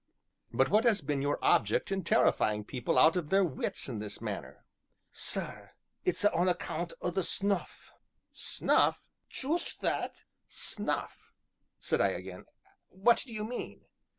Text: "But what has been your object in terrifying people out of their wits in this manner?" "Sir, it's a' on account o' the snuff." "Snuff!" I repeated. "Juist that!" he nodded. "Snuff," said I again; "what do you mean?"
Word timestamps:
"But 0.51 0.69
what 0.69 0.83
has 0.85 0.99
been 1.01 1.21
your 1.21 1.37
object 1.45 1.91
in 1.91 2.03
terrifying 2.03 2.63
people 2.63 2.97
out 2.97 3.15
of 3.15 3.29
their 3.29 3.43
wits 3.43 3.87
in 3.87 3.99
this 3.99 4.19
manner?" 4.19 4.65
"Sir, 5.11 5.73
it's 6.03 6.23
a' 6.23 6.33
on 6.33 6.49
account 6.49 6.91
o' 7.03 7.11
the 7.11 7.21
snuff." 7.23 7.91
"Snuff!" 8.31 8.79
I 8.79 8.87
repeated. 8.87 9.29
"Juist 9.41 9.81
that!" 9.81 9.93
he 9.99 10.01
nodded. 10.15 10.25
"Snuff," 10.47 11.31
said 11.77 12.01
I 12.01 12.07
again; 12.13 12.45
"what 12.89 13.19
do 13.21 13.31
you 13.31 13.43
mean?" 13.43 13.85